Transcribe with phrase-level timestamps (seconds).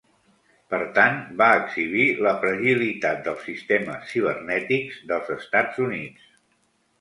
[0.73, 6.27] Per tant, va exhibir la fragilitat dels sistemes cibernètics dels Estats Units.